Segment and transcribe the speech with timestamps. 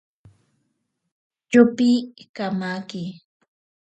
[1.49, 1.89] Tyopi
[2.35, 3.03] kamake.